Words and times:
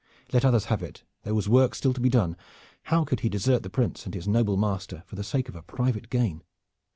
Let 0.33 0.43
others 0.43 0.65
have 0.65 0.81
it! 0.81 1.03
There 1.21 1.35
was 1.35 1.47
work 1.47 1.75
still 1.75 1.93
to 1.93 2.01
be 2.01 2.09
done. 2.09 2.35
How 2.85 3.03
could 3.03 3.19
he 3.19 3.29
desert 3.29 3.61
the 3.61 3.69
Prince 3.69 4.03
and 4.05 4.15
his 4.15 4.27
noble 4.27 4.57
master 4.57 5.03
for 5.05 5.15
the 5.15 5.23
sake 5.23 5.47
of 5.47 5.55
a 5.55 5.61
private 5.61 6.09
gain? 6.09 6.41